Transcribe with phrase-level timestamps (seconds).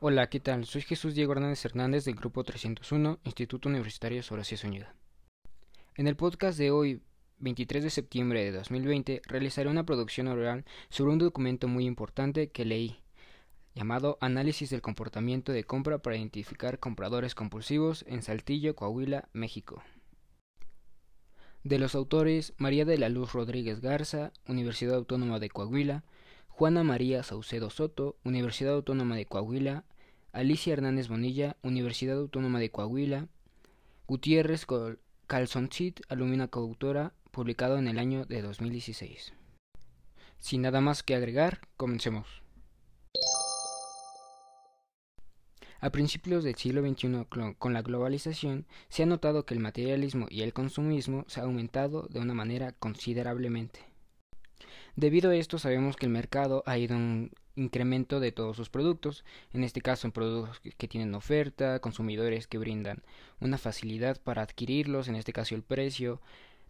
[0.00, 0.64] Hola, ¿qué tal?
[0.64, 4.94] Soy Jesús Diego Hernández Hernández del Grupo 301, Instituto Universitario Horacio Zúñiga.
[5.96, 7.02] En el podcast de hoy,
[7.40, 12.64] 23 de septiembre de 2020, realizaré una producción oral sobre un documento muy importante que
[12.64, 13.00] leí,
[13.74, 19.82] llamado Análisis del comportamiento de compra para identificar compradores compulsivos en Saltillo, Coahuila, México.
[21.64, 26.04] De los autores María de la Luz Rodríguez Garza, Universidad Autónoma de Coahuila,
[26.58, 29.84] Juana María Saucedo Soto, Universidad Autónoma de Coahuila,
[30.32, 33.28] Alicia Hernández Bonilla, Universidad Autónoma de Coahuila,
[34.08, 34.66] Gutiérrez
[35.28, 39.34] Calzoncit, alumina coautora, publicado en el año de 2016.
[40.38, 42.26] Sin nada más que agregar, comencemos.
[45.78, 47.24] A principios del siglo XXI,
[47.56, 52.08] con la globalización, se ha notado que el materialismo y el consumismo se han aumentado
[52.10, 53.87] de una manera considerablemente.
[54.98, 59.24] Debido a esto sabemos que el mercado ha ido un incremento de todos sus productos,
[59.52, 63.04] en este caso en productos que tienen oferta, consumidores que brindan
[63.38, 66.20] una facilidad para adquirirlos, en este caso el precio.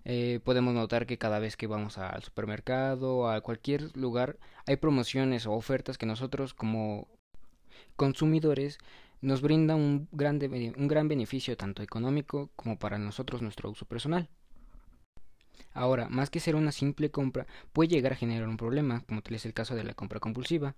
[0.04, 4.76] Eh, podemos notar que cada vez que vamos al supermercado o a cualquier lugar hay
[4.76, 7.08] promociones o ofertas que nosotros como
[7.96, 8.76] consumidores
[9.22, 14.28] nos brinda un un gran beneficio tanto económico como para nosotros nuestro uso personal.
[15.78, 19.36] Ahora, más que ser una simple compra, puede llegar a generar un problema, como tal
[19.36, 20.74] es el caso de la compra compulsiva,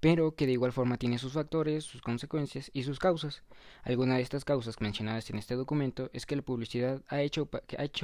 [0.00, 3.44] pero que de igual forma tiene sus factores, sus consecuencias y sus causas.
[3.82, 7.48] Alguna de estas causas mencionadas en este documento es que la publicidad ha hecho,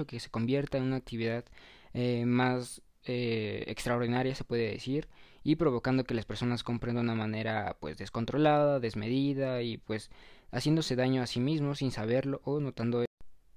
[0.07, 1.45] que se convierta en una actividad
[1.93, 5.07] eh, más eh, extraordinaria, se puede decir,
[5.43, 10.11] y provocando que las personas compren de una manera pues descontrolada, desmedida y pues
[10.51, 13.05] haciéndose daño a sí mismos sin saberlo o notando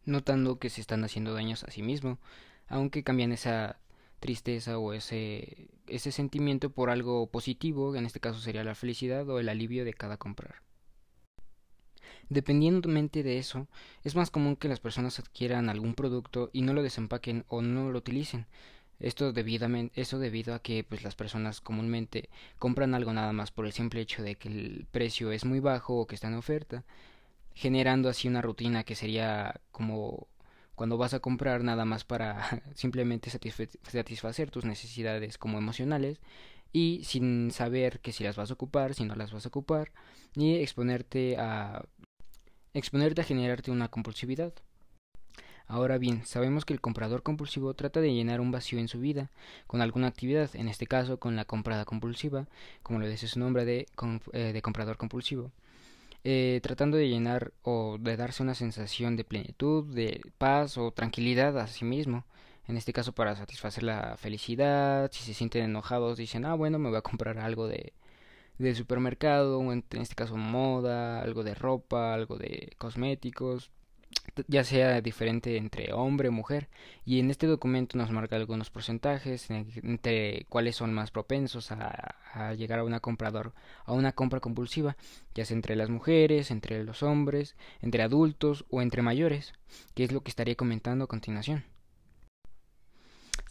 [0.06, 2.20] notando que se están haciendo daños a sí mismo,
[2.68, 3.80] aunque cambian esa
[4.20, 9.40] tristeza o ese, ese sentimiento por algo positivo, en este caso sería la felicidad o
[9.40, 10.62] el alivio de cada comprar.
[12.30, 13.68] Dependientemente de eso,
[14.04, 17.92] es más común que las personas adquieran algún producto y no lo desempaquen o no
[17.92, 18.48] lo utilicen.
[19.00, 23.74] Esto, eso debido a que pues, las personas comúnmente compran algo nada más por el
[23.74, 26.86] simple hecho de que el precio es muy bajo o que está en oferta
[27.54, 30.28] generando así una rutina que sería como
[30.76, 36.20] cuando vas a comprar nada más para simplemente satisfacer tus necesidades como emocionales
[36.72, 39.92] y sin saber que si las vas a ocupar, si no las vas a ocupar,
[40.36, 41.86] y exponerte a
[42.74, 44.54] exponerte a generarte una compulsividad.
[45.68, 49.32] Ahora bien, sabemos que el comprador compulsivo trata de llenar un vacío en su vida
[49.68, 52.48] con alguna actividad, en este caso con la comprada compulsiva,
[52.82, 53.88] como lo dice su nombre de,
[54.34, 55.52] eh, de comprador compulsivo.
[56.26, 61.58] Eh, tratando de llenar o de darse una sensación de plenitud, de paz o tranquilidad
[61.60, 62.26] a sí mismo.
[62.68, 66.90] En este caso para satisfacer la felicidad, si se sienten enojados dicen, ah bueno, me
[66.90, 67.94] voy a comprar algo de,
[68.76, 73.72] supermercado, en este caso moda, algo de ropa, algo de cosméticos,
[74.48, 76.70] ya sea diferente entre hombre o mujer.
[77.06, 82.54] Y en este documento nos marca algunos porcentajes entre cuáles son más propensos a, a,
[82.54, 83.54] llegar a una comprador
[83.86, 84.98] a una compra compulsiva
[85.36, 89.54] ya sea entre las mujeres entre los hombres entre adultos o entre mayores
[89.94, 91.64] que es lo que estaría comentando a continuación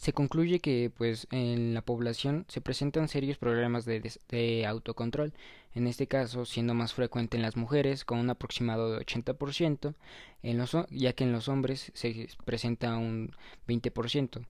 [0.03, 5.31] se concluye que pues en la población se presentan serios problemas de, de, autocontrol,
[5.73, 9.95] en este caso siendo más frecuente en las mujeres con un aproximado de 80%,
[10.43, 13.31] en los, ya que en los hombres se presenta un
[13.65, 14.45] 20%,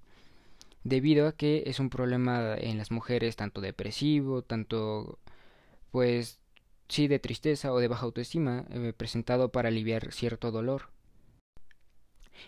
[0.83, 5.19] debido a que es un problema en las mujeres tanto depresivo, tanto
[5.91, 6.39] pues
[6.87, 10.92] sí de tristeza o de baja autoestima, eh, presentado para aliviar cierto dolor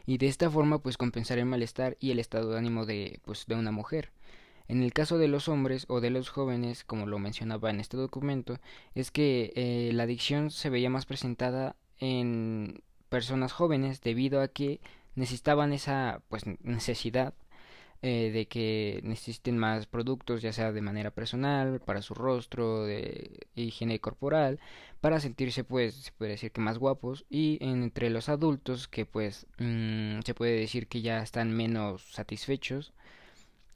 [0.06, 3.46] y de esta forma pues compensar el malestar y el estado de ánimo de pues
[3.48, 4.12] de una mujer.
[4.68, 7.98] En el caso de los hombres o de los jóvenes, como lo mencionaba en este
[7.98, 8.60] documento,
[8.96, 14.82] es que eh, la adicción se veía más presentada en personas jóvenes debido a que
[15.14, 17.34] necesitaban esa pues necesidad
[18.02, 23.48] eh, de que necesiten más productos, ya sea de manera personal, para su rostro, de
[23.56, 24.60] higiene corporal,
[25.02, 29.48] para sentirse, pues, se puede decir que más guapos, y entre los adultos, que pues
[29.60, 32.94] mm, se puede decir que ya están menos satisfechos,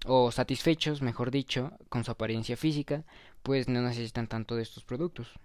[0.06, 3.04] o satisfechos, mejor dicho, con su apariencia física,
[3.44, 5.40] pues no necesitan tanto de estos productos.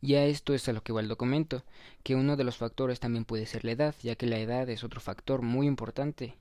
[0.00, 1.64] Y a esto es a lo que va el documento,
[2.02, 4.84] que uno de los factores también puede ser la edad, ya que la edad es
[4.84, 6.36] otro factor muy importante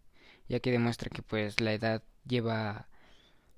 [0.47, 2.87] ya que demuestra que pues la edad lleva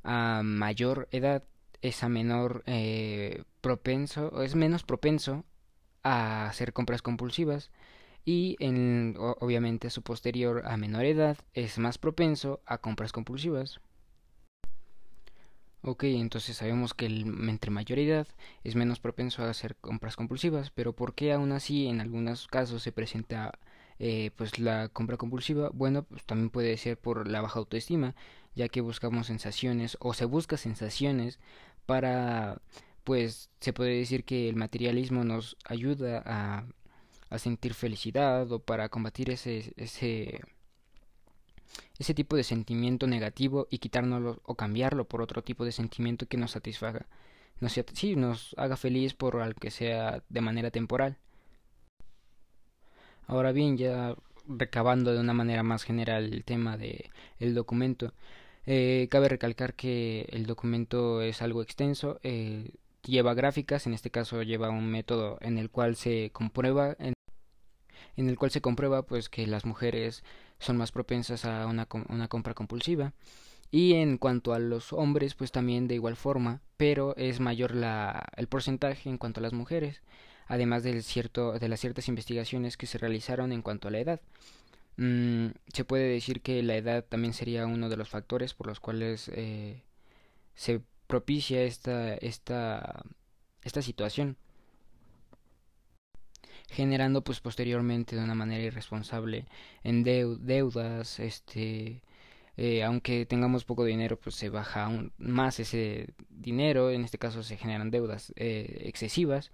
[0.04, 1.44] a mayor edad
[1.82, 5.46] es a menor eh, propenso es menos propenso
[6.04, 7.72] a hacer compras compulsivas
[8.26, 13.80] y en, obviamente su posterior a menor edad es más propenso a compras compulsivas.
[15.84, 18.28] Ok, entonces sabemos que entre mayor edad
[18.64, 22.82] es menos propenso a hacer compras compulsivas, pero ¿por qué aún así en algunos casos
[22.82, 23.60] se presenta
[24.00, 25.70] eh, pues la compra compulsiva?
[25.74, 28.16] Bueno, pues también puede ser por la baja autoestima,
[28.56, 31.40] ya que buscamos sensaciones o se busca sensaciones
[31.86, 32.62] para
[33.04, 36.66] pues se puede decir que el materialismo nos ayuda a,
[37.30, 40.42] a sentir felicidad o para combatir ese, ese
[42.00, 46.38] ese tipo de sentimiento negativo y quitárnoslo o cambiarlo por otro tipo de sentimiento que
[46.38, 47.08] nos satisfaga,
[47.60, 51.18] nos, sí, nos haga feliz por algo que sea de manera temporal.
[53.28, 54.16] Ahora bien, ya
[54.48, 58.14] recabando de una manera más general el tema de el documento,
[58.66, 62.72] eh, cabe recalcar que el documento es algo extenso, eh,
[63.04, 67.14] lleva gráficas, en este caso lleva un método en el cual se comprueba en,
[68.16, 70.24] en el cual se comprueba pues que las mujeres
[70.60, 73.14] son más propensas a una, una compra compulsiva.
[73.72, 78.26] Y en cuanto a los hombres, pues también de igual forma, pero es mayor la,
[78.38, 80.02] el porcentaje en cuanto a las mujeres,
[80.48, 84.22] además cierto, de las ciertas investigaciones que se realizaron en cuanto a la edad.
[84.98, 88.80] Mm, se puede decir que la edad también sería uno de los factores por los
[88.80, 89.84] cuales eh,
[90.56, 93.04] se propicia esta, esta,
[93.64, 94.38] esta situación
[96.70, 99.46] generando pues posteriormente de una manera irresponsable
[99.84, 102.02] en deudas, este,
[102.58, 107.44] eh, aunque tengamos poco dinero pues se baja aún más ese dinero, en este caso
[107.44, 109.52] se generan deudas eh, excesivas,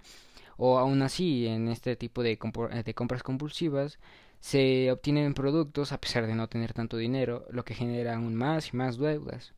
[0.57, 2.37] o aún así en este tipo de,
[2.85, 3.99] de compras compulsivas
[4.39, 8.73] se obtienen productos a pesar de no tener tanto dinero, lo que genera aún más
[8.73, 9.53] y más deudas.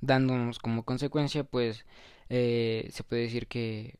[0.00, 1.84] Dándonos como consecuencia pues
[2.28, 3.98] eh, se puede decir que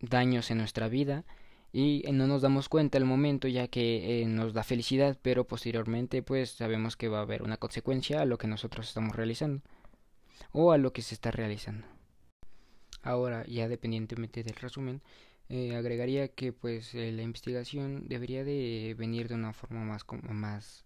[0.00, 1.24] daños en nuestra vida
[1.72, 6.22] y no nos damos cuenta al momento ya que eh, nos da felicidad pero posteriormente
[6.22, 9.62] pues sabemos que va a haber una consecuencia a lo que nosotros estamos realizando
[10.52, 11.86] o a lo que se está realizando
[13.02, 15.02] ahora ya dependientemente del resumen
[15.48, 20.84] eh, agregaría que pues eh, la investigación debería de venir de una forma más más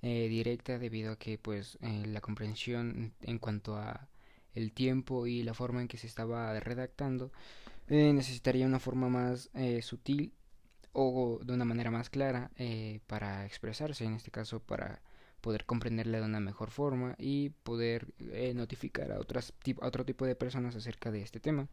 [0.00, 4.08] directa debido a que pues la comprensión en cuanto a
[4.54, 7.32] el tiempo y la forma en que se estaba redactando
[7.88, 10.32] eh, necesitaría una forma más eh, sutil
[10.92, 15.00] o de una manera más clara eh, para expresarse, en este caso para
[15.40, 18.08] poder comprenderle de una mejor forma y poder
[18.54, 21.68] notificar a, otras, a otro tipo de personas acerca de este tema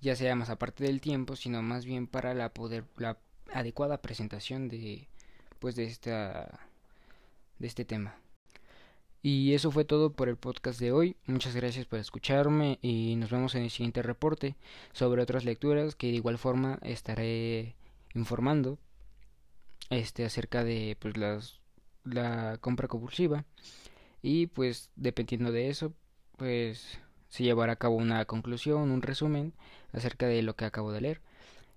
[0.00, 3.18] ya sea más aparte del tiempo sino más bien para la poder la
[3.52, 5.08] adecuada presentación de
[5.58, 6.60] pues de esta
[7.58, 8.18] de este tema
[9.26, 11.16] y eso fue todo por el podcast de hoy.
[11.26, 14.54] Muchas gracias por escucharme y nos vemos en el siguiente reporte
[14.92, 17.74] sobre otras lecturas que de igual forma estaré
[18.14, 18.76] informando
[19.88, 21.58] este acerca de pues las
[22.04, 23.44] la compra compulsiva
[24.22, 25.92] y pues dependiendo de eso
[26.36, 26.98] pues
[27.28, 29.52] se llevará a cabo una conclusión, un resumen
[29.92, 31.20] acerca de lo que acabo de leer.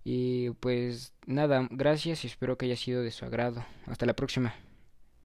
[0.03, 3.65] Y pues nada, gracias y espero que haya sido de su agrado.
[3.88, 4.53] Hasta la próxima.